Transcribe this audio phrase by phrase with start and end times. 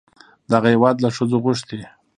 [0.51, 1.79] دغه هېواد له ښځو غوښتي